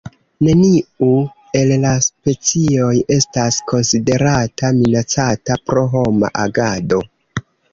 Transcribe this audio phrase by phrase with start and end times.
[0.45, 1.09] Neniu
[1.59, 7.05] el la specioj estas konsiderata minacata pro homa agado.